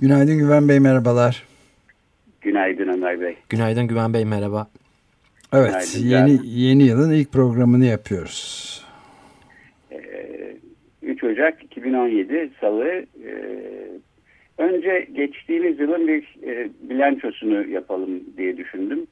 [0.00, 1.42] Günaydın Güven Bey merhabalar.
[2.40, 3.36] Günaydın Ömer Bey.
[3.48, 4.70] Günaydın Güven Bey merhaba.
[5.52, 8.84] Evet Günaydın, yeni yeni yılın ilk programını yapıyoruz.
[9.92, 10.56] Ee,
[11.02, 12.86] 3 Ocak 2017 Salı.
[12.86, 13.04] Ee,
[14.58, 19.06] önce geçtiğimiz yılın bir e, bilançosunu yapalım diye düşündüm.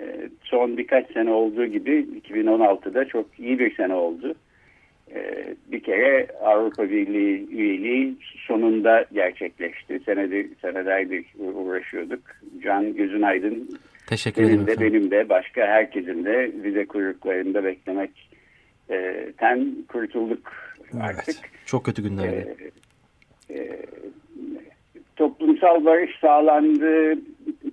[0.00, 4.34] Ee, son birkaç sene olduğu gibi 2016'da çok iyi bir sene oldu.
[5.14, 10.00] Ee, bir kere Avrupa Birliği üyeliği sonunda gerçekleşti.
[10.04, 12.20] Senedir, senelerdir uğraşıyorduk.
[12.62, 14.66] Can Gözün Aydın Teşekkür ederim.
[14.66, 20.52] de, benim de başka herkesin de vize kuyruklarında beklemekten kurtulduk
[21.00, 21.24] artık.
[21.28, 22.56] Evet, çok kötü günlerdi.
[23.50, 23.80] Ee, e,
[25.16, 27.14] toplumsal barış sağlandı,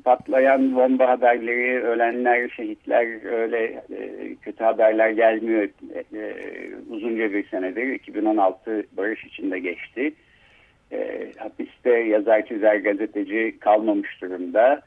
[0.06, 5.64] patlayan bomba haberleri, ölenler, şehitler öyle e, kötü haberler gelmiyor.
[5.64, 6.34] E, e,
[6.89, 10.14] uzunca bir senedir 2016 barış içinde geçti.
[11.38, 14.81] Hapiste yazar, çizer, gazeteci kalmamış durumda.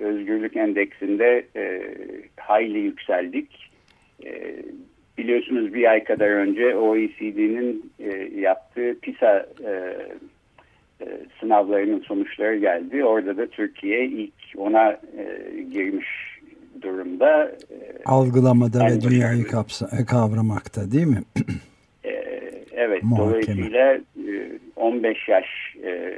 [0.00, 1.46] Özgürlük endeksinde
[2.36, 3.70] hayli yükseldik.
[5.18, 7.92] Biliyorsunuz bir ay kadar önce OECD'nin
[8.34, 9.46] yaptığı PISA
[11.40, 13.04] sınavlarının sonuçları geldi.
[13.04, 16.06] Orada da Türkiye ilk ona e, girmiş
[16.82, 17.44] durumda.
[17.70, 21.22] E, Algılamada ve dünyayı kapsa, e, kavramakta değil mi?
[22.04, 22.12] e,
[22.72, 23.02] evet.
[23.02, 23.30] Muhakeme.
[23.30, 25.46] Dolayısıyla e, 15 yaş
[25.84, 26.14] e,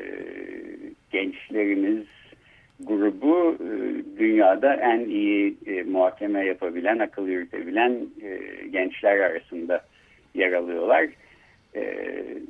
[1.10, 2.05] gençlerimiz
[2.81, 3.69] grubu e,
[4.19, 9.84] dünyada en iyi e, muhakeme yapabilen, akıl yürütebilen e, gençler arasında
[10.34, 11.10] yer alıyorlar e,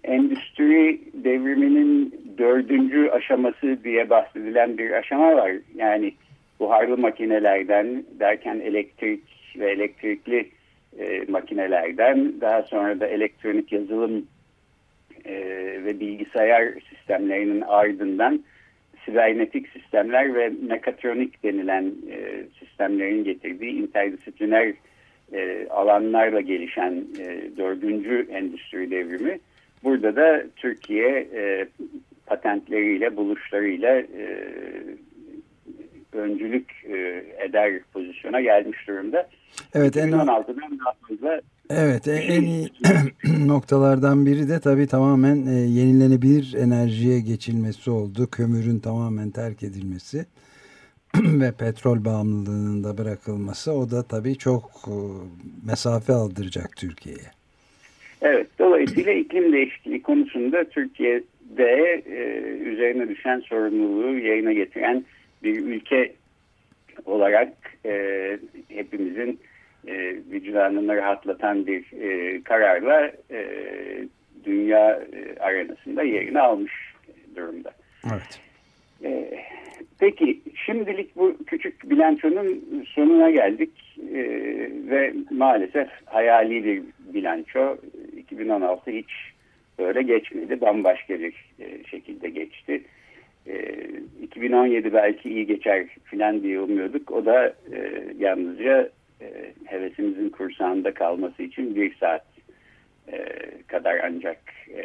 [0.05, 5.53] endüstri devriminin dördüncü aşaması diye bahsedilen bir aşama var.
[5.75, 6.13] Yani
[6.61, 9.21] buharlı makinelerden derken elektrik
[9.57, 10.49] ve elektrikli
[10.99, 14.27] e, makinelerden daha sonra da elektronik yazılım
[15.25, 15.35] e,
[15.85, 18.45] ve bilgisayar sistemlerinin ardından
[19.05, 24.75] sibernetik sistemler ve mekatronik denilen e, sistemlerin getirdiği interdisipliner
[25.33, 29.39] e, alanlarla gelişen e, dördüncü endüstri devrimi.
[29.85, 31.67] Burada da Türkiye e,
[32.27, 34.27] patentleriyle, buluşlarıyla e,
[36.13, 39.29] öncülük e, eder pozisyona gelmiş durumda.
[39.75, 41.41] Evet, 2016'dan daha fazla
[41.71, 42.69] Evet en iyi
[43.47, 48.29] noktalardan biri de tabii tamamen e, yenilenebilir enerjiye geçilmesi oldu.
[48.31, 50.27] Kömürün tamamen terk edilmesi.
[51.41, 54.95] ve petrol bağımlılığının da bırakılması o da tabii çok e,
[55.67, 57.29] mesafe aldıracak Türkiye'ye.
[58.23, 62.41] Evet, dolayısıyla iklim değişikliği konusunda Türkiye'de e,
[62.71, 65.05] üzerine düşen sorumluluğu yayına getiren
[65.43, 66.13] bir ülke
[67.05, 67.53] olarak
[67.87, 69.41] e, hepimizin
[69.87, 73.47] e, vicdanını rahatlatan bir e, kararla e,
[74.45, 76.73] dünya e, arenasında yerini almış
[77.37, 77.73] durumda.
[78.05, 78.41] Evet.
[79.05, 79.39] E,
[79.99, 82.65] Peki şimdilik bu küçük bilançonun
[82.95, 83.71] sonuna geldik
[84.15, 86.83] ee, ve maalesef hayali bir
[87.15, 87.77] bilanço
[88.17, 89.11] 2016 hiç
[89.79, 92.83] böyle geçmedi bambaşka bir e, şekilde geçti.
[93.47, 93.75] E,
[94.23, 98.91] 2017 belki iyi geçer filan diye umuyorduk o da e, yalnızca
[99.21, 99.27] e,
[99.65, 102.27] hevesimizin kursağında kalması için bir saat
[103.13, 103.27] e,
[103.67, 104.41] kadar ancak
[104.77, 104.83] e,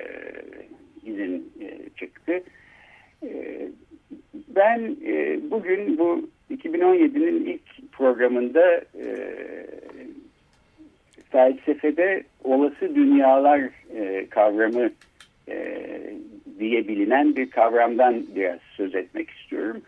[1.05, 2.43] izin e, çıktı.
[3.23, 3.67] E,
[4.55, 9.15] ben e, bugün bu 2017'nin ilk programında e,
[11.29, 13.61] felsefede olası dünyalar
[13.95, 14.89] e, kavramı
[16.59, 19.81] diye bilinen bir kavramdan biraz söz etmek istiyorum.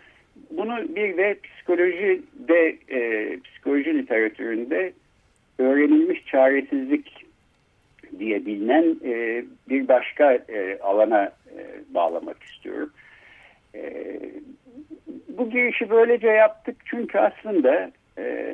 [0.51, 4.93] Bunu bir de psikolojide, e, psikoloji literatüründe
[5.59, 7.25] öğrenilmiş çaresizlik
[8.19, 8.95] diye bilinen
[9.69, 10.39] bir başka
[10.81, 11.31] alana
[11.93, 12.91] bağlamak istiyorum.
[13.75, 13.81] E,
[15.37, 18.45] bu girişi böylece yaptık çünkü aslında e,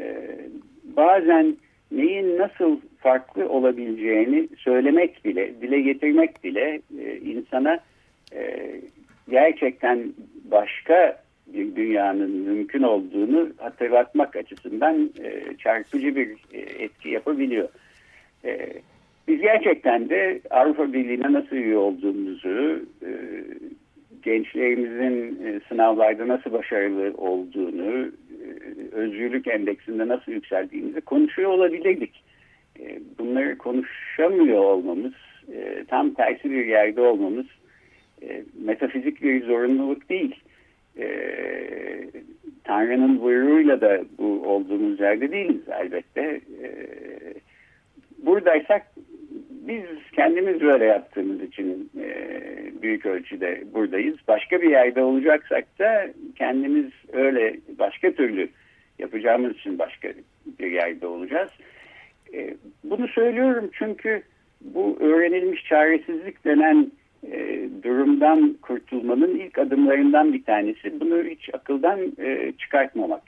[0.83, 1.57] bazen
[1.91, 7.79] neyin nasıl farklı olabileceğini söylemek bile, dile getirmek bile e, insana
[8.33, 8.71] e,
[9.29, 10.13] gerçekten
[10.51, 17.69] başka bir dünyanın mümkün olduğunu hatırlatmak açısından e, çarpıcı bir e, etki yapabiliyor.
[18.45, 18.69] E,
[19.27, 23.09] biz gerçekten de Avrupa Birliği'ne nasıl üye olduğumuzu, e,
[24.23, 28.49] gençlerimizin e, sınavlarda nasıl başarılı olduğunu, e,
[28.91, 32.23] özgürlük endeksinde nasıl yükseldiğimizi konuşuyor olabilirdik.
[32.79, 35.13] E, bunları konuşamıyor olmamız,
[35.87, 37.45] tam tersi bir yerde olmamız
[38.65, 40.35] metafizik bir zorunluluk değil.
[42.63, 46.41] Tanrı'nın buyruğuyla da bu olduğumuz yerde değiliz elbette.
[48.17, 48.87] Buradaysak
[49.67, 49.83] biz
[50.15, 52.11] kendimiz böyle yaptığımız için e,
[52.81, 54.17] büyük ölçüde buradayız.
[54.27, 58.49] Başka bir yerde olacaksak da kendimiz öyle başka türlü
[58.99, 60.09] yapacağımız için başka
[60.59, 61.49] bir yerde olacağız.
[62.33, 64.23] E, bunu söylüyorum çünkü
[64.61, 66.91] bu öğrenilmiş çaresizlik denen
[67.31, 70.99] e, durumdan kurtulmanın ilk adımlarından bir tanesi.
[70.99, 71.99] Bunu hiç akıldan
[72.57, 73.21] çıkartmamak.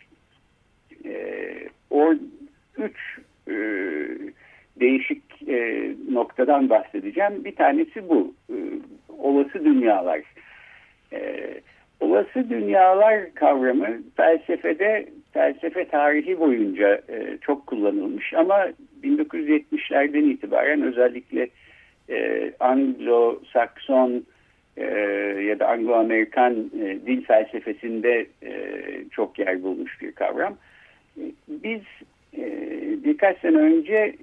[1.90, 2.14] O
[2.78, 3.20] üç
[4.80, 7.46] değişik e, noktadan bahsedeceğim.
[7.46, 8.34] Bir tanesi bu.
[8.50, 8.56] E,
[9.18, 10.22] olası dünyalar.
[11.14, 11.50] E,
[12.00, 13.88] olası dünyalar kavramı
[14.18, 18.68] felsefede felsefe tarihi boyunca e, çok kullanılmış ama
[19.04, 21.50] 1970'lerden itibaren özellikle
[22.10, 24.24] e, Anglo-Sakson
[24.78, 24.86] e,
[25.48, 28.54] ya da Anglo-Amerikan e, dil felsefesinde e,
[29.12, 30.58] çok yer bulmuş bir kavram.
[31.18, 31.81] E, biz
[32.38, 32.44] e,
[33.04, 34.16] birkaç sene önce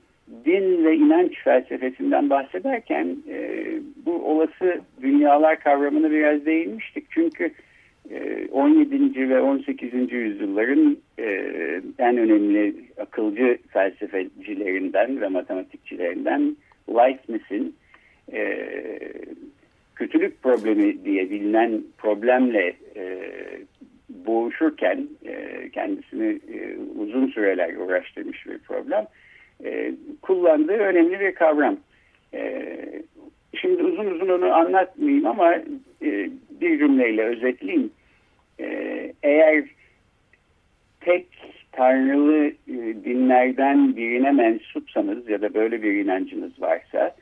[0.45, 3.65] din ve inanç felsefesinden bahsederken e,
[4.07, 7.07] bu olası dünyalar kavramını biraz değinmiştik.
[7.11, 7.51] Çünkü
[8.11, 9.29] e, 17.
[9.29, 10.13] ve 18.
[10.13, 11.25] yüzyılların e,
[11.99, 16.57] en önemli akılcı felsefecilerinden ve matematikçilerinden
[16.89, 17.77] Leibniz'in
[18.33, 18.69] e,
[19.97, 23.19] kötülük problemi diye bilinen problemle e,
[24.09, 29.07] boğuşurken e, kendisini e, uzun süreler uğraştırmış bir problem
[29.65, 29.93] e,
[30.23, 31.77] kullandığı önemli bir kavram.
[32.35, 32.77] E,
[33.55, 35.55] şimdi uzun uzun onu anlatmayayım ama
[36.03, 36.31] e,
[36.61, 37.91] bir cümleyle özetleyeyim.
[38.61, 38.67] E,
[39.23, 39.65] eğer
[41.01, 41.27] tek
[41.73, 47.15] tanrılı e, dinlerden birine mensupsanız ya da böyle bir inancınız varsa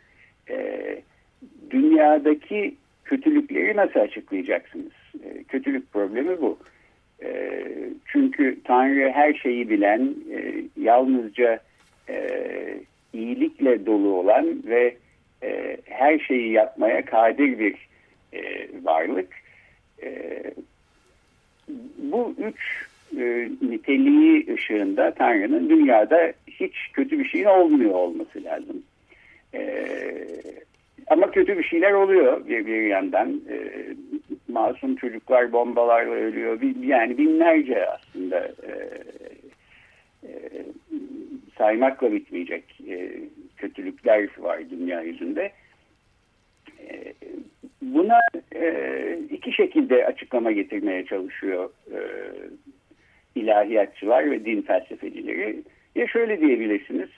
[0.51, 0.79] e,
[1.71, 2.75] dünyadaki
[3.05, 4.93] kötülükleri nasıl açıklayacaksınız?
[5.25, 6.59] E, kötülük problemi bu.
[7.23, 7.63] E,
[8.07, 11.61] çünkü Tanrı her şeyi bilen, e, yalnızca
[12.09, 12.39] e,
[13.13, 14.97] iyilikle dolu olan ve
[15.43, 17.89] e, her şeyi yapmaya kadir bir
[18.33, 19.29] e, varlık.
[20.03, 20.43] E,
[21.99, 22.87] bu üç
[23.21, 28.83] e, niteliği ışığında Tanrı'nın dünyada hiç kötü bir şeyin olmuyor olması lazım.
[29.55, 29.85] E,
[31.07, 33.41] ama kötü bir şeyler oluyor bir, bir yandan.
[33.51, 33.59] E,
[34.49, 36.61] masum çocuklar bombalarla ölüyor.
[36.83, 38.73] Yani binlerce aslında e,
[40.23, 40.58] e,
[41.59, 43.11] saymakla bitmeyecek e,
[43.57, 45.53] kötülükler var dünya yüzünde.
[46.81, 47.15] E,
[47.83, 48.21] buna
[48.55, 52.01] e, iki şekilde açıklama getirmeye çalışıyor e,
[53.35, 55.63] ilahiyatçılar ve din felsefecileri.
[55.95, 57.09] Ya şöyle diyebilirsiniz,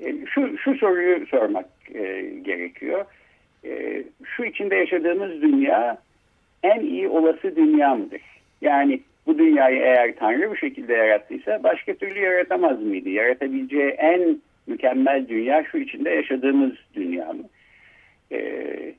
[0.00, 3.04] e, şu, şu soruyu sormak e, gerekiyor.
[3.64, 5.98] E, şu içinde yaşadığımız dünya
[6.62, 8.22] en iyi olası dünya mıdır?
[8.60, 13.08] Yani bu dünyayı eğer Tanrı bu şekilde yarattıysa başka türlü yaratamaz mıydı?
[13.08, 17.44] Yaratabileceği en mükemmel dünya şu içinde yaşadığımız dünya mı?
[18.32, 18.94] Ee,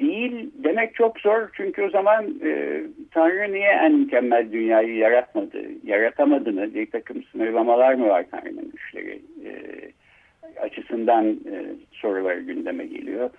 [0.00, 5.62] değil demek çok zor çünkü o zaman e, Tanrı niye en mükemmel dünyayı yaratmadı?
[5.84, 6.74] Yaratamadı mı?
[6.74, 9.20] Bir takım sınırlamalar mı var Tanrı'nın güçleri?
[9.44, 9.52] E,
[10.60, 13.30] açısından e, sorular gündeme geliyor.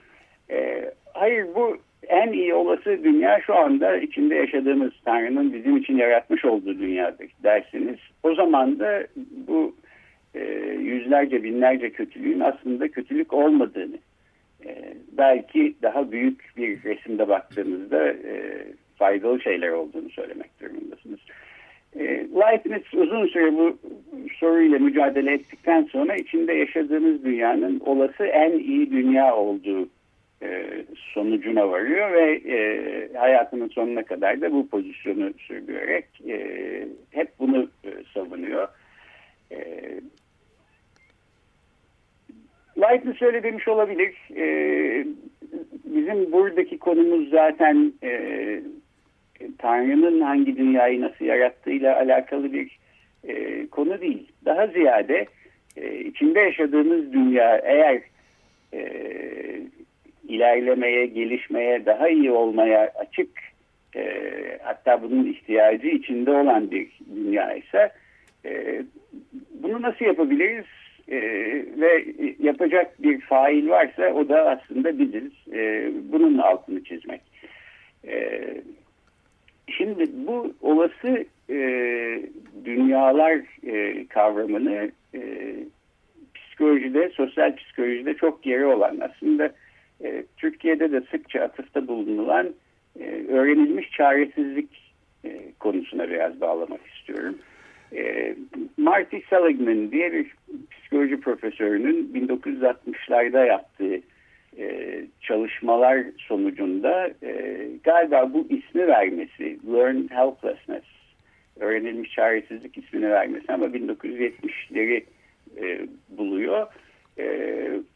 [0.52, 6.46] E, hayır bu en iyi olası dünya şu anda içinde yaşadığımız Tanrı'nın bizim için yaratmış
[6.46, 7.98] olduğu dünyadır dersiniz.
[8.24, 9.08] O zaman da
[9.48, 9.75] bu
[10.36, 10.44] e,
[10.80, 13.98] yüzlerce binlerce kötülüğün aslında kötülük olmadığını
[14.66, 18.63] e, belki daha büyük bir resimde baktığımızda e,
[18.96, 21.20] faydalı şeyler olduğunu söylemek durumundasınız.
[21.96, 22.04] E,
[22.36, 23.77] Leibniz uzun süre bu
[24.39, 29.89] soruyla mücadele ettikten sonra içinde yaşadığımız dünyanın olası en iyi dünya olduğu
[30.96, 36.39] sonucuna varıyor ve e, hayatının sonuna kadar da bu pozisyonu sürdürerek e,
[37.12, 38.67] hep bunu e, savunuyor.
[39.51, 39.58] E,
[42.82, 44.15] Leibniz öyle demiş olabilir.
[44.36, 44.46] E,
[45.86, 48.62] bizim buradaki konumuz zaten e,
[49.58, 52.79] Tanrı'nın hangi dünyayı nasıl yarattığıyla alakalı bir
[53.24, 54.32] e, konu değil.
[54.46, 55.25] Daha ziyade
[55.77, 58.01] e, içinde yaşadığımız dünya eğer
[58.74, 58.82] e,
[60.28, 63.30] ilerlemeye, gelişmeye, daha iyi olmaya açık
[63.96, 64.24] e,
[64.64, 67.92] hatta bunun ihtiyacı içinde olan bir dünya ise
[68.46, 68.84] e,
[69.64, 70.66] bunu nasıl yapabiliriz?
[71.12, 71.18] e,
[71.78, 72.06] ve
[72.40, 75.32] yapacak bir fail varsa o da aslında biziz.
[75.54, 77.22] E, bunun altını çizmek.
[78.08, 78.42] E,
[79.68, 81.58] şimdi bu olası e,
[82.66, 85.22] dünyalar e, kavramını e,
[86.36, 89.52] psikolojide, sosyal psikolojide çok yeri olan aslında
[90.04, 92.54] e, Türkiye'de de sıkça atıfta bulunulan
[93.00, 94.94] e, öğrenilmiş çaresizlik
[95.25, 97.36] e, konusuna biraz bağlamak istiyorum.
[97.96, 98.36] E,
[98.77, 100.36] Marty Seligman diye bir
[100.72, 104.01] psikoloji profesörünün 1960'larda yaptığı
[104.58, 110.84] e, çalışmalar sonucunda e, galiba bu ismi vermesi, learned helplessness,
[111.60, 115.04] öğrenilmiş çaresizlik ismini vermesi ama 1970'leri
[115.62, 116.68] e, buluyor.
[117.18, 117.25] E,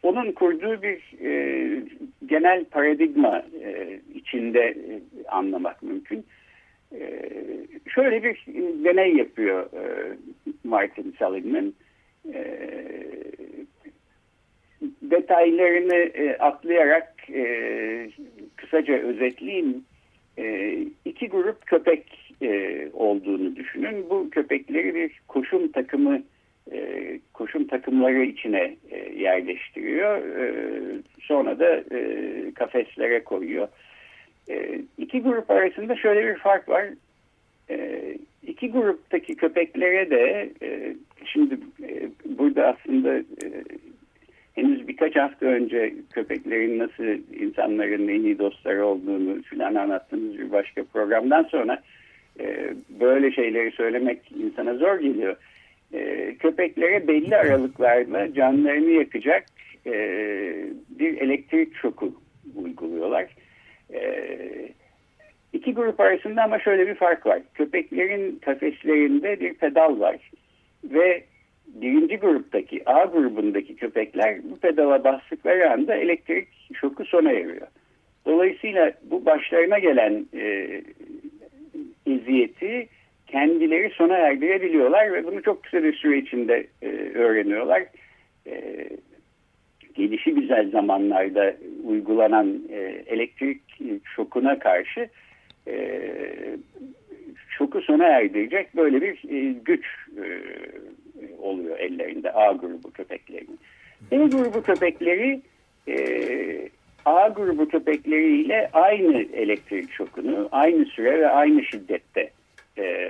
[0.04, 1.84] onun kurduğu bir e,
[2.26, 6.26] genel paradigma e, içinde e, anlamak mümkün.
[6.96, 7.30] E,
[7.88, 8.46] şöyle bir
[8.84, 10.18] deney yapıyor e,
[10.64, 11.74] Martin Seligman.
[12.34, 12.58] E,
[15.02, 18.10] detaylarını e, atlayarak e,
[18.56, 19.84] kısaca özetleyeyim.
[20.38, 24.10] E, iki grup köpek e, olduğunu düşünün.
[24.10, 26.22] Bu köpekleri bir koşum takımı
[26.72, 28.76] e, koşum takımları içine
[29.22, 30.18] yerleştiriyor.
[30.18, 30.54] E,
[31.22, 33.68] sonra da e, kafeslere koyuyor.
[34.50, 36.86] E, iki grup arasında şöyle bir fark var.
[37.70, 38.02] E,
[38.48, 43.24] iki gruptaki köpeklere de e, şimdi e, burada aslında
[44.56, 47.04] henüz birkaç hafta önce köpeklerin nasıl
[47.40, 51.82] insanların en iyi dostları olduğunu filan anlattığımız bir başka programdan sonra
[53.00, 55.36] böyle şeyleri söylemek insana zor geliyor.
[55.94, 59.46] E, köpeklere belli aralıklarla canlarını yakacak
[59.86, 59.94] e,
[60.90, 62.14] bir elektrik şoku
[62.56, 63.28] uyguluyorlar.
[63.94, 64.02] E,
[65.54, 67.42] iki grup arasında ama şöyle bir fark var.
[67.54, 70.18] Köpeklerin kafeslerinde bir pedal var
[70.84, 71.24] ve
[71.68, 77.68] birinci gruptaki A grubundaki köpekler bu pedala bastıkları anda elektrik şoku sona eriyor.
[78.26, 80.68] Dolayısıyla bu başlarına gelen e,
[82.06, 82.88] eziyeti
[83.32, 87.84] kendileri sona erdirebiliyorlar ve bunu çok kısa bir süre içinde e, öğreniyorlar.
[88.48, 88.88] E,
[89.96, 93.62] gelişi güzel zamanlarda uygulanan e, elektrik
[94.16, 95.10] şokuna karşı
[95.68, 96.02] e,
[97.50, 99.86] şoku sona erdirecek böyle bir e, güç
[100.18, 100.26] e,
[101.42, 103.60] oluyor ellerinde A grubu köpeklerinin.
[104.12, 105.42] B grubu köpekleri
[105.88, 105.96] e,
[107.06, 112.32] A grubu köpekleriyle aynı elektrik şokunu aynı süre ve aynı şiddette
[112.78, 113.08] e,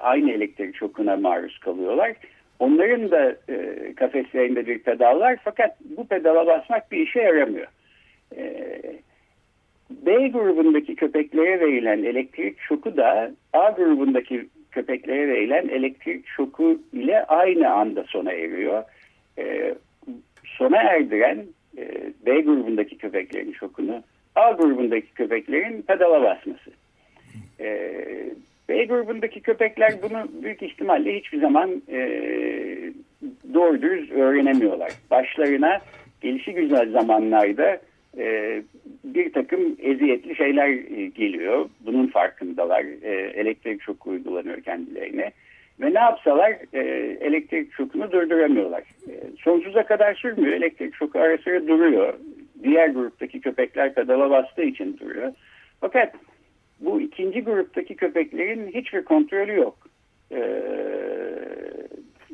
[0.00, 2.12] aynı elektrik şokuna maruz kalıyorlar.
[2.58, 7.66] Onların da e, kafeslerinde bir pedal var fakat bu pedala basmak bir işe yaramıyor.
[8.36, 8.72] E,
[9.90, 17.70] B grubundaki köpeklere verilen elektrik şoku da A grubundaki köpeklere verilen elektrik şoku ile aynı
[17.70, 18.84] anda sona eriyor.
[19.38, 19.74] E,
[20.44, 21.46] sona erdiren
[21.78, 24.02] e, B grubundaki köpeklerin şokunu
[24.34, 26.70] A grubundaki köpeklerin pedala basması.
[27.60, 27.90] E,
[28.68, 31.98] B grubundaki köpekler bunu büyük ihtimalle hiçbir zaman e,
[33.54, 34.92] doğru dürüst öğrenemiyorlar.
[35.10, 35.80] Başlarına
[36.20, 37.80] gelişi güzel zamanlarda
[38.18, 38.62] e,
[39.04, 41.68] bir takım eziyetli şeyler e, geliyor.
[41.80, 42.84] Bunun farkındalar.
[43.02, 45.32] E, elektrik şoku uygulanıyor kendilerine.
[45.80, 46.80] Ve ne yapsalar e,
[47.20, 48.80] elektrik şokunu durduramıyorlar.
[48.80, 50.52] E, sonsuza kadar sürmüyor.
[50.52, 52.14] Elektrik şoku ara sıra duruyor.
[52.62, 55.32] Diğer gruptaki köpekler pedala bastığı için duruyor.
[55.80, 56.14] Fakat
[56.80, 59.88] bu ikinci gruptaki köpeklerin hiçbir kontrolü yok.
[60.32, 60.38] E,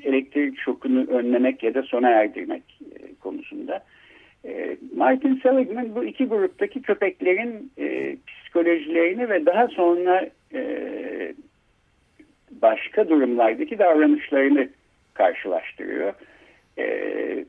[0.02, 3.84] elektrik şokunu önlemek ya da sona erdirmek e, konusunda.
[4.44, 10.62] E, Martin Seligman bu iki gruptaki köpeklerin e, psikolojilerini ve daha sonra e,
[12.50, 14.68] başka durumlardaki davranışlarını
[15.14, 16.12] karşılaştırıyor.
[16.78, 17.44] E,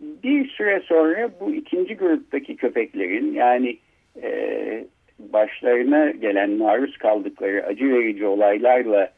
[0.00, 3.78] bir süre sonra bu ikinci gruptaki köpeklerin yani
[4.22, 4.84] e,
[5.18, 9.12] başlarına gelen maruz kaldıkları acı verici olaylarla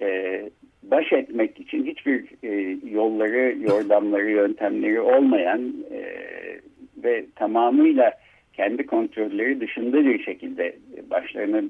[0.00, 0.40] e,
[0.82, 6.02] baş etmek için hiçbir e, yolları, yordamları, yöntemleri olmayan e,
[7.04, 8.12] ve tamamıyla
[8.52, 10.76] kendi kontrolleri dışında bir şekilde
[11.10, 11.62] başlarına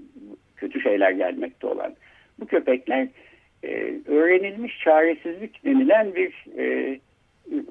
[0.57, 1.93] kötü şeyler gelmekte olan
[2.41, 3.09] bu köpekler
[3.63, 6.99] e, öğrenilmiş çaresizlik denilen bir e,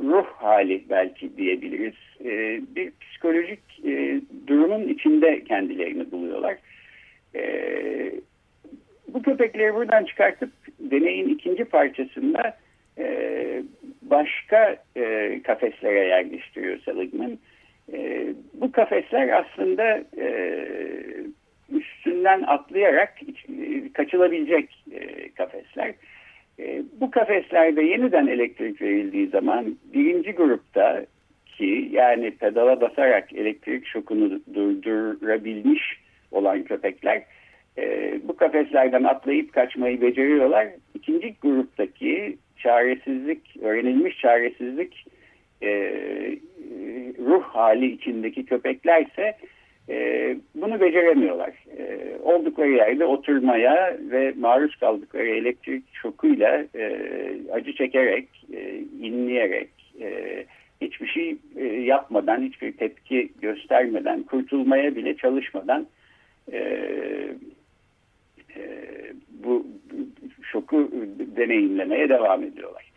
[0.03, 1.93] ruh hali belki diyebiliriz.
[2.25, 6.57] E, bir psikolojik e, durumun içinde kendilerini buluyorlar.
[7.35, 7.41] E,
[9.07, 10.49] bu köpekleri buradan çıkartıp
[10.79, 12.57] deneyin ikinci parçasında
[12.97, 13.63] e,
[14.01, 17.39] başka e, kafeslere yerleştiriyor Seligman.
[17.93, 20.27] E, bu kafesler aslında e,
[21.71, 25.87] üstünden atlayarak e, kaçılabilecek e, kafesler.
[25.87, 25.95] E,
[27.01, 31.05] bu kafeslerde yeniden elektrik verildiği zaman birinci grupta
[31.45, 35.99] ki yani pedala basarak elektrik şokunu durdurabilmiş
[36.31, 37.23] olan köpekler
[37.77, 40.67] e, bu kafeslerden atlayıp kaçmayı beceriyorlar.
[40.93, 45.05] İkinci gruptaki çaresizlik, öğrenilmiş çaresizlik
[45.61, 45.69] e,
[47.19, 49.37] ruh hali içindeki köpeklerse
[49.89, 51.53] e, bunu beceremiyorlar.
[51.77, 56.97] E, oldukları yerde oturmaya ve maruz kaldıkları elektrik şokuyla e,
[57.53, 59.69] acı çekerek, e, inleyerek,
[60.01, 60.45] e,
[60.81, 65.87] hiçbir şey e, yapmadan, hiçbir tepki göstermeden, kurtulmaya bile çalışmadan
[66.51, 66.57] e,
[68.55, 68.63] e,
[69.29, 69.67] bu
[70.41, 70.91] şoku
[71.37, 72.91] deneyimlemeye devam ediyorlar.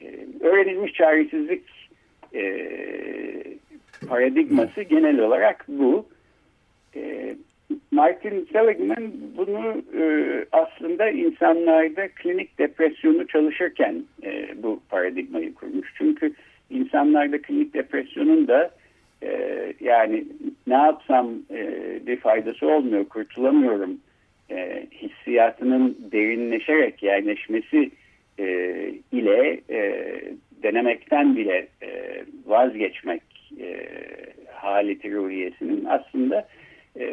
[0.00, 0.06] E,
[0.40, 1.62] öğrenilmiş çaresizlik
[2.34, 2.66] e,
[4.08, 6.06] paradigması genel olarak bu.
[6.96, 7.36] E,
[7.90, 10.04] Martin Seligman bunu e,
[10.52, 15.92] aslında insanlarda klinik depresyonu çalışırken e, bu paradigmayı kurmuş.
[15.98, 16.32] Çünkü
[16.70, 18.70] insanlarda klinik depresyonun da
[19.22, 19.30] e,
[19.80, 20.24] yani
[20.66, 21.70] ne yapsam e,
[22.06, 24.00] bir faydası olmuyor, kurtulamıyorum
[24.92, 27.90] hissiyatının derinleşerek yerleşmesi
[29.12, 29.60] ile
[30.62, 31.68] denemekten bile
[32.46, 33.22] vazgeçmek
[33.60, 33.86] e,
[34.52, 35.10] haleti
[35.88, 36.48] aslında
[37.00, 37.06] e,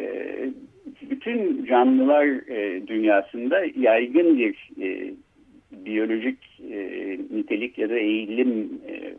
[1.09, 5.13] bütün canlılar e, dünyasında yaygın bir e,
[5.71, 6.37] biyolojik
[6.71, 6.77] e,
[7.31, 8.69] nitelik ya da eğilim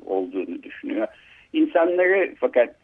[0.06, 1.06] olduğunu düşünüyor.
[1.52, 2.76] İnsanları fakat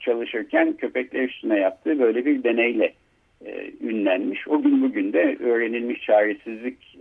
[0.00, 2.92] çalışırken köpekler üstüne yaptığı böyle bir deneyle
[3.80, 4.48] ünlenmiş.
[4.48, 6.98] O gün bugün de öğrenilmiş çaresizlik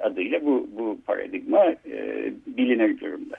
[0.00, 1.74] adıyla bu, bu paradigma
[2.46, 3.36] bilinir durumda.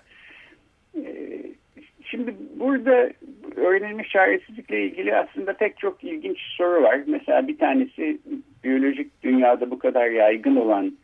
[2.04, 3.10] Şimdi burada
[3.58, 7.00] öğrenilmiş çaresizlikle ilgili aslında pek çok ilginç soru var.
[7.08, 8.18] Mesela bir tanesi
[8.64, 10.98] biyolojik dünyada bu kadar yaygın olan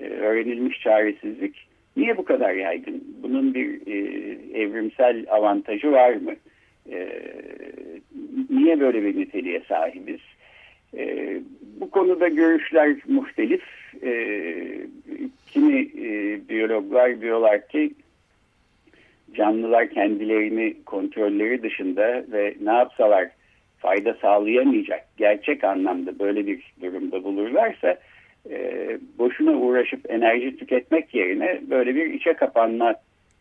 [0.00, 3.04] e, öğrenilmiş çaresizlik niye bu kadar yaygın?
[3.22, 3.98] Bunun bir e,
[4.62, 6.32] evrimsel avantajı var mı?
[6.92, 7.22] E,
[8.50, 10.20] niye böyle bir niteliğe sahibiz?
[10.96, 11.34] E,
[11.80, 13.62] bu konuda görüşler muhtelif.
[14.02, 14.12] E,
[15.46, 17.92] kimi e, biyologlar diyorlar ki
[19.34, 23.28] canlılar kendilerini kontrolleri dışında ve ne yapsalar
[23.78, 27.96] fayda sağlayamayacak gerçek anlamda böyle bir durumda bulurlarsa
[28.50, 28.88] e,
[29.18, 32.94] boşuna uğraşıp enerji tüketmek yerine böyle bir içe kapanma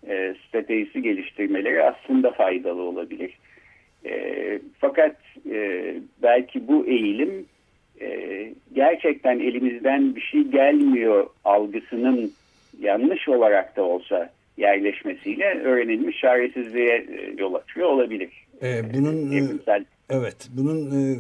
[0.08, 3.38] e, stratejisi geliştirmeleri aslında faydalı olabilir.
[4.06, 5.16] E, fakat
[5.52, 7.46] e, belki bu eğilim
[8.02, 12.32] e, gerçekten elimizden bir şey gelmiyor algısının
[12.80, 18.30] yanlış olarak da olsa yerleşmesiyle öğrenilmiş çaresizliğe e, yol açıyor olabilir.
[18.64, 19.44] E, bunun e,
[20.10, 21.16] evet bunun e,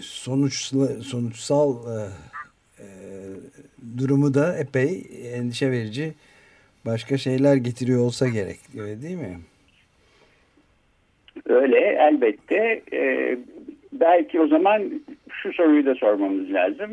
[0.00, 1.98] sonuçla, sonuçsal e,
[2.78, 2.86] e,
[3.98, 5.02] durumu da epey
[5.34, 6.12] endişe verici
[6.86, 9.38] başka şeyler getiriyor olsa gerek öyle değil mi?
[11.46, 12.82] Öyle elbette.
[12.92, 13.38] E,
[13.92, 15.00] belki o zaman
[15.42, 16.90] şu soruyu da sormamız lazım.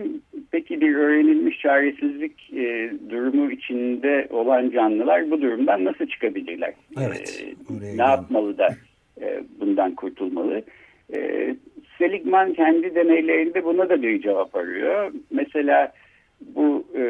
[0.52, 6.74] Peki bir öğrenilmiş çaresizlik e, durumu içinde olan canlılar bu durumdan nasıl çıkabilirler?
[7.02, 7.44] Evet,
[7.84, 8.70] e, ne yapmalı da
[9.22, 10.62] e, bundan kurtulmalı?
[11.16, 11.56] E,
[11.98, 15.12] Seligman kendi deneylerinde buna da bir cevap arıyor.
[15.32, 15.92] Mesela
[16.56, 17.04] bu e,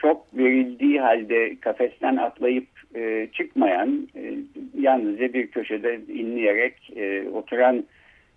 [0.00, 4.34] şok verildiği halde kafesten atlayıp e, çıkmayan, e,
[4.80, 7.84] yalnızca bir köşede inleyerek e, oturan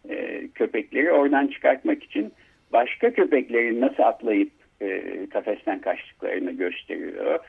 [0.09, 2.33] e, köpekleri oradan çıkartmak için
[2.73, 7.39] başka köpeklerin nasıl atlayıp e, kafesten kaçtıklarını gösteriyor.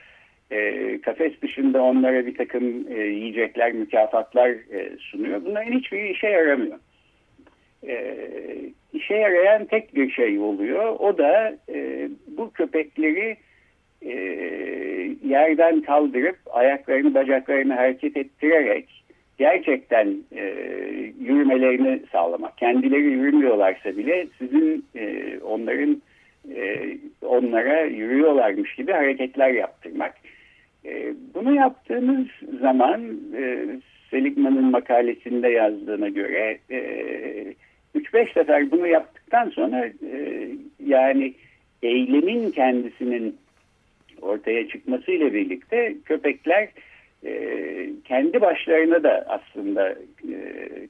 [0.51, 5.45] E, kafes dışında onlara bir takım e, yiyecekler, mükafatlar e, sunuyor.
[5.45, 6.79] Bunların hiçbiri işe yaramıyor.
[7.87, 8.17] E,
[8.93, 10.97] işe yarayan tek bir şey oluyor.
[10.99, 13.37] O da e, bu köpekleri
[14.03, 14.13] e,
[15.25, 19.05] yerden kaldırıp ayaklarını bacaklarını hareket ettirerek
[19.39, 20.43] gerçekten e,
[21.21, 22.59] yürümelerini sağlamak.
[22.59, 26.03] Kendileri yürümüyorlarsa bile sizin e, onların
[26.57, 30.15] e, onlara yürüyorlarmış gibi hareketler yaptırmak.
[30.85, 32.27] E, bunu yaptığımız
[32.61, 33.67] zaman e,
[34.11, 36.79] Seligman'ın makalesinde yazdığına göre e,
[37.95, 40.49] 3-5 sefer bunu yaptıktan sonra e,
[40.87, 41.35] yani
[41.83, 43.37] eylemin kendisinin
[44.23, 46.69] ortaya çıkmasıyla birlikte köpekler
[47.25, 49.91] e, kendi başlarına da aslında
[50.33, 50.37] e,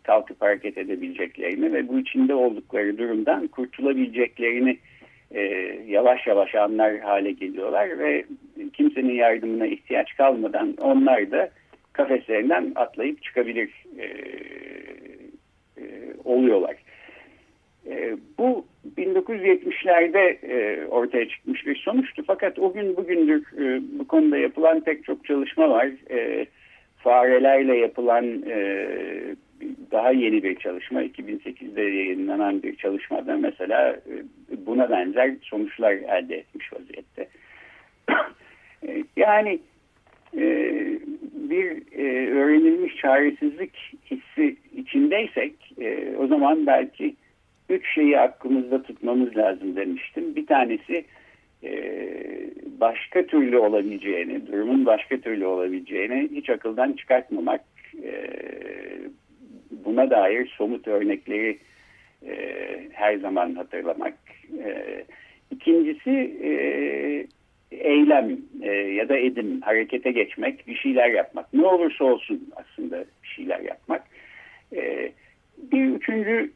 [0.02, 4.78] kalkıp hareket edebileceklerini ve bu içinde oldukları durumdan kurtulabileceklerini
[5.30, 5.40] e,
[5.86, 8.24] yavaş yavaş anlar hale geliyorlar ve
[8.72, 11.50] kimsenin yardımına ihtiyaç kalmadan onlar da
[11.92, 14.06] kafeslerinden atlayıp çıkabilir e,
[16.24, 16.76] oluyorlar.
[19.28, 22.22] E, bu 1970'lerde e, ortaya çıkmış bir sonuçtu.
[22.26, 25.88] Fakat o gün bugündür e, bu konuda yapılan pek çok çalışma var.
[26.10, 26.46] E,
[26.98, 28.86] farelerle yapılan e,
[29.90, 34.14] daha yeni bir çalışma 2008'de yayınlanan bir çalışmada mesela e,
[34.66, 37.28] buna benzer sonuçlar elde etmiş vaziyette.
[38.88, 39.58] E, yani
[40.36, 40.42] e,
[41.32, 41.98] bir
[42.36, 43.76] öğrenilmiş çaresizlik
[44.10, 45.54] hissi içindeysek
[46.18, 47.14] o zaman belki
[47.68, 50.36] üç şeyi aklımızda tutmamız lazım demiştim.
[50.36, 51.04] Bir tanesi
[52.80, 57.60] başka türlü olabileceğini, durumun başka türlü olabileceğini hiç akıldan çıkartmamak
[59.88, 61.58] buna dair somut örnekleri
[62.26, 62.34] e,
[62.92, 64.14] her zaman hatırlamak.
[64.64, 65.04] E,
[65.50, 66.10] ikincisi
[66.42, 66.50] e,
[67.70, 71.54] eylem e, ya da edim, harekete geçmek, bir şeyler yapmak.
[71.54, 74.02] Ne olursa olsun aslında bir şeyler yapmak.
[74.76, 75.12] E,
[75.72, 76.50] bir üçüncü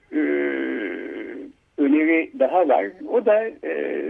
[2.03, 2.87] e, öneri daha var.
[3.09, 4.03] O da e,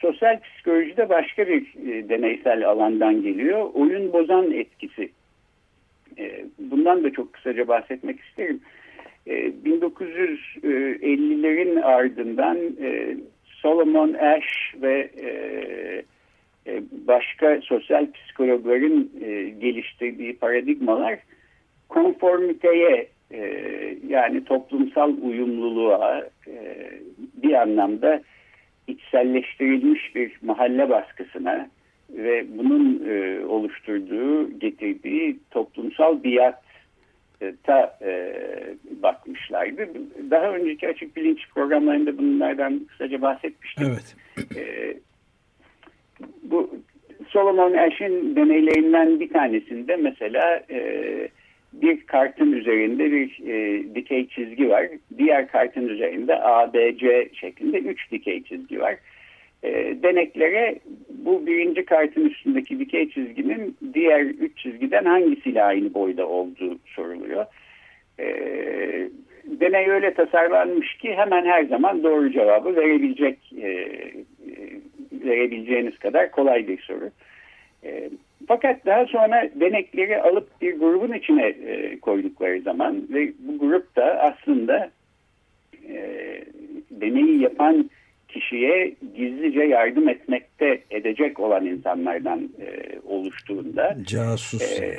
[0.00, 3.70] sosyal psikolojide başka bir e, deneysel alandan geliyor.
[3.74, 5.08] Oyun bozan etkisi
[6.18, 8.60] e, bundan da çok kısaca bahsetmek isterim.
[9.26, 15.10] 1950'lerin e, ardından e, Solomon Ash ve
[17.08, 19.10] başka sosyal psikologların
[19.60, 21.18] geliştirdiği paradigmalar
[21.88, 23.08] konformiteye
[24.08, 26.24] yani toplumsal uyumluluğa
[27.42, 28.22] bir anlamda
[28.86, 31.68] içselleştirilmiş bir mahalle baskısına
[32.10, 38.34] ve bunun e, oluşturduğu, getirdiği toplumsal biata e,
[39.02, 39.88] bakmışlardı.
[40.30, 43.86] Daha önceki açık bilinç programlarında bunlardan kısaca bahsetmiştim.
[43.86, 44.16] Evet.
[44.56, 44.94] E,
[46.42, 46.70] bu
[47.28, 51.28] Solomon Ash'in deneylerinden bir tanesinde mesela e,
[51.72, 54.86] bir kartın üzerinde bir e, dikey çizgi var.
[55.18, 58.96] Diğer kartın üzerinde ABC şeklinde üç dikey çizgi var
[59.62, 66.78] e, deneklere bu birinci kartın üstündeki dikey çizginin diğer üç çizgiden hangisiyle aynı boyda olduğu
[66.86, 67.46] soruluyor.
[68.20, 68.26] E,
[69.44, 74.16] deney öyle tasarlanmış ki hemen her zaman doğru cevabı verebilecek e, e
[75.12, 77.10] verebileceğiniz kadar kolay bir soru.
[77.84, 78.10] E,
[78.48, 84.04] fakat daha sonra denekleri alıp bir grubun içine e, koydukları zaman ve bu grup da
[84.04, 84.90] aslında
[85.88, 85.98] e,
[86.90, 87.90] deneyi yapan
[88.28, 94.80] kişiye gizlice yardım etmekte edecek olan insanlardan e, oluştuğunda casus.
[94.80, 94.96] e,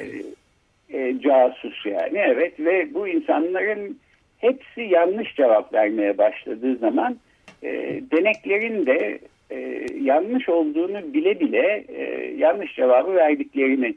[0.89, 2.60] e, casus yani evet.
[2.60, 4.00] Ve bu insanların
[4.38, 7.17] hepsi yanlış cevap vermeye başladığı zaman
[7.63, 7.69] e,
[8.12, 9.19] deneklerin de
[9.52, 13.96] e, yanlış olduğunu bile bile e, yanlış cevabı verdiklerini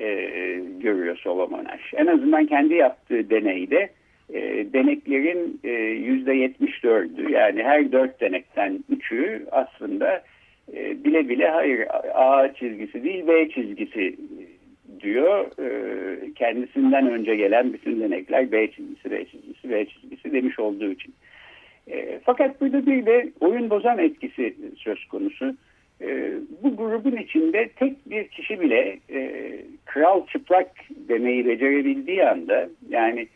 [0.00, 0.06] e,
[0.80, 1.94] görüyor Solomon Ash.
[1.96, 3.90] En azından kendi yaptığı deneyde
[4.32, 10.22] e, deneklerin e, yüzde yetmiş dördü yani her dört denekten üçü aslında
[10.74, 14.16] e, bile bile hayır A çizgisi değil B çizgisi
[15.00, 15.46] diyor.
[15.58, 21.14] E, kendisinden önce gelen bütün denekler B çizgisi, B çizgisi, B çizgisi demiş olduğu için.
[21.90, 25.56] E, fakat bir de oyun bozan etkisi söz konusu.
[26.00, 29.30] E, bu grubun içinde tek bir kişi bile e,
[29.84, 30.70] kral çıplak
[31.08, 33.28] demeyi becerebildiği anda yani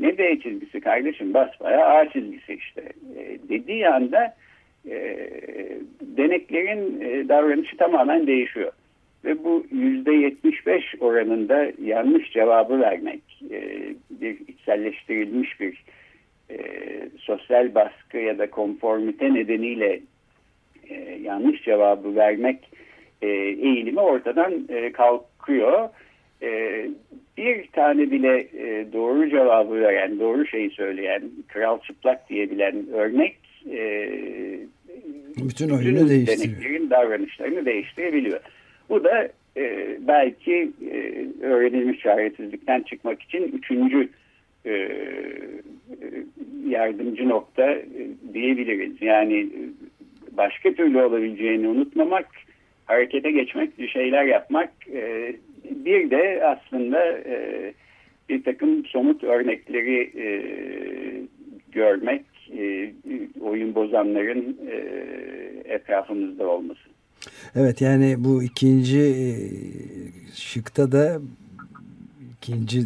[0.00, 2.82] ne B çizgisi kardeşim basbaya A çizgisi işte
[3.16, 4.34] e, dediği anda
[4.90, 5.18] e,
[6.00, 8.72] deneklerin e, davranışı tamamen değişiyor.
[9.24, 13.60] Ve bu yüzde 75 oranında yanlış cevabı vermek, e,
[14.10, 15.84] bir içselleştirilmiş bir
[16.50, 16.58] e,
[17.18, 20.00] sosyal baskı ya da konformite nedeniyle
[20.88, 22.58] e, yanlış cevabı vermek
[23.22, 25.88] e, eğilimi ortadan e, kalkıyor.
[26.42, 26.80] E,
[27.36, 33.36] bir tane bile e, doğru cevabı veren, doğru şeyi söyleyen, kral çıplak diyebilen örnek
[33.70, 34.10] e,
[35.36, 36.90] bütün oyunu değiştiriyor.
[36.90, 38.40] davranışlarını değiştirebiliyor.
[38.88, 44.08] Bu da e, belki e, öğrenilmiş çaresizlikten çıkmak için üçüncü
[44.66, 44.90] e,
[46.68, 47.86] yardımcı nokta e,
[48.34, 49.02] diyebiliriz.
[49.02, 49.48] Yani
[50.32, 52.26] başka türlü olabileceğini unutmamak,
[52.84, 55.34] harekete geçmek, bir şeyler yapmak e,
[55.70, 57.72] bir de aslında e,
[58.28, 60.26] bir takım somut örnekleri e,
[61.72, 62.24] görmek,
[62.58, 62.92] e,
[63.40, 64.76] oyun bozanların e,
[65.74, 66.80] etrafımızda olması.
[67.56, 69.26] Evet yani bu ikinci e,
[70.34, 71.20] şıkta da
[72.36, 72.80] ikinci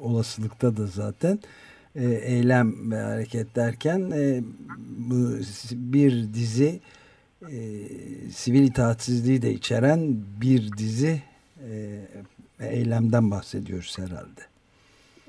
[0.00, 1.38] olasılıkta da zaten
[1.96, 4.40] e, eylem ve hareket derken e,
[5.10, 5.38] bu
[5.72, 6.80] bir dizi
[7.42, 7.58] e,
[8.30, 10.00] sivil itaatsizliği de içeren
[10.42, 11.22] bir dizi
[11.70, 11.72] e,
[12.70, 14.40] eylemden bahsediyoruz herhalde.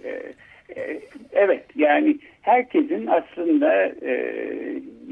[0.03, 0.33] E,
[0.79, 0.99] e,
[1.31, 4.43] evet yani herkesin aslında e,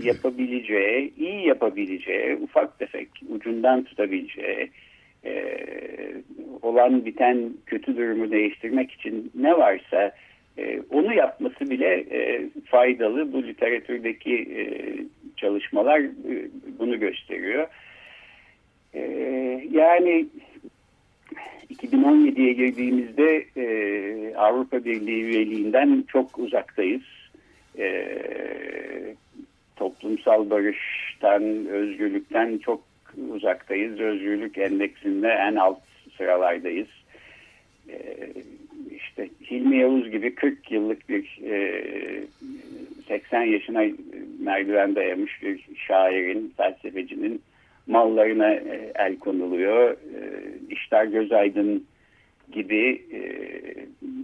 [0.03, 4.71] yapabileceği, iyi yapabileceği, ufak tefek ucundan tutabileceği,
[5.25, 5.57] e,
[6.61, 10.11] olan biten kötü durumu değiştirmek için ne varsa
[10.57, 13.33] e, onu yapması bile e, faydalı.
[13.33, 14.63] Bu literatürdeki e,
[15.37, 17.67] çalışmalar e, bunu gösteriyor.
[18.93, 19.01] E,
[19.71, 20.25] yani
[21.73, 27.03] 2017'ye girdiğimizde e, Avrupa Birliği üyeliğinden çok uzaktayız.
[27.77, 29.15] E,
[29.75, 32.83] toplumsal barıştan, özgürlükten çok
[33.29, 33.99] uzaktayız.
[33.99, 35.79] Özgürlük endeksinde en alt
[36.17, 36.87] sıralardayız.
[37.89, 37.97] E,
[38.95, 41.83] işte Hilmi Yavuz gibi 40 yıllık bir e,
[43.07, 43.83] 80 yaşına
[44.39, 47.41] merdiven dayamış bir şairin, felsefecinin
[47.87, 49.91] mallarına e, el konuluyor.
[49.91, 50.19] E,
[50.69, 51.85] İşler Gözaydın
[52.51, 53.21] gibi e,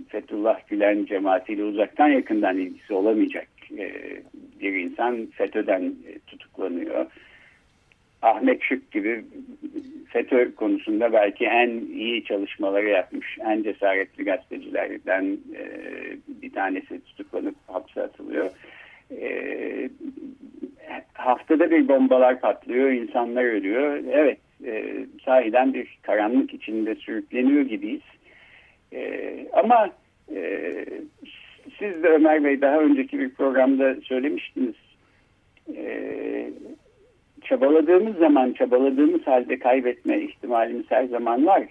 [0.08, 3.92] Fethullah Gülen cemaatiyle uzaktan yakından ilgisi olamayacak e,
[4.62, 7.06] bir insan FETÖ'den e, tutuklanıyor.
[8.22, 9.26] Ahmet Şık gibi
[10.10, 15.64] FETÖ konusunda belki en iyi çalışmaları yapmış, en cesaretli gazetecilerden e,
[16.42, 18.50] bir tanesi tutuklanıp hapse atılıyor.
[19.22, 19.90] E,
[21.14, 24.04] haftada bir bombalar patlıyor, insanlar ölüyor.
[24.12, 28.02] Evet, e, sahiden bir karanlık içinde sürükleniyor gibiyiz.
[28.94, 29.90] E, ama
[30.36, 30.74] e,
[31.80, 34.76] siz de Ömer Bey daha önceki bir programda söylemiştiniz.
[35.76, 36.50] E,
[37.50, 41.64] çabaladığımız zaman, çabaladığımız halde kaybetme ihtimalimiz her zaman var.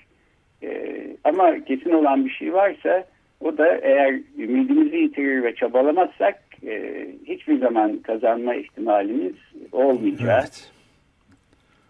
[0.62, 3.04] E, ama kesin olan bir şey varsa
[3.40, 9.34] o da eğer ümidimizi yitirir ve çabalamazsak e, hiçbir zaman kazanma ihtimalimiz
[9.72, 10.44] olmayacak.
[10.44, 10.72] Evet.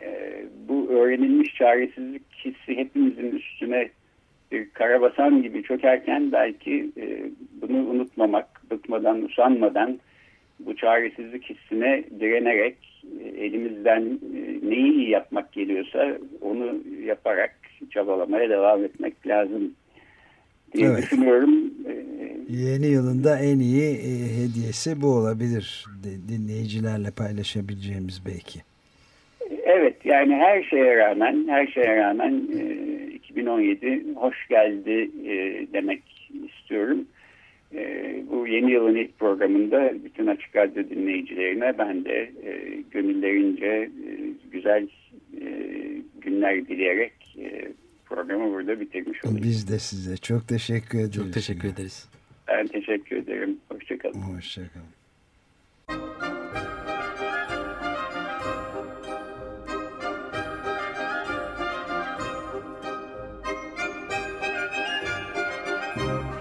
[0.03, 3.89] E, bu öğrenilmiş çaresizlik hissi hepimizin üstüne
[4.53, 7.31] bir karabasan gibi çökerken belki e,
[7.63, 9.99] bunu unutmamak, bıkmadan, usanmadan
[10.59, 12.77] bu çaresizlik hissine direnerek
[13.25, 14.03] e, elimizden
[14.37, 17.57] e, neyi iyi yapmak geliyorsa onu yaparak
[17.91, 19.73] çabalamaya devam etmek lazım
[20.75, 21.03] diye evet.
[21.03, 21.75] düşünüyorum.
[21.89, 22.07] E,
[22.49, 23.99] Yeni yılında en iyi
[24.39, 25.85] hediyesi bu olabilir
[26.29, 28.61] dinleyicilerle paylaşabileceğimiz belki.
[29.65, 32.33] Evet yani her şeye rağmen her şeye rağmen
[33.15, 35.11] 2017 hoş geldi
[35.73, 36.03] demek
[36.49, 37.07] istiyorum.
[37.75, 43.91] E, bu yeni yılın ilk programında bütün Açık Radyo dinleyicilerine ben de e, gönüllerince e,
[44.53, 44.89] güzel
[45.41, 45.47] e,
[46.21, 47.69] günler dileyerek e,
[48.05, 49.43] programı burada bitirmiş olayım.
[49.43, 51.15] Biz de size çok teşekkür ederiz.
[51.15, 52.09] Çok teşekkür ederiz.
[52.49, 53.59] Ben teşekkür ederim.
[53.69, 54.21] Hoşçakalın.
[54.21, 54.97] Hoşçakalın.